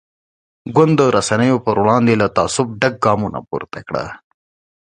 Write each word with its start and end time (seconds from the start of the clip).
ګوند 0.75 0.93
د 0.99 1.01
رسنیو 1.15 1.63
پر 1.65 1.75
وړاندې 1.81 2.13
له 2.21 2.27
تعصب 2.37 2.67
ډک 2.81 2.93
ګامونه 3.05 3.39
پورته 3.49 3.79
کړل. 3.87 4.07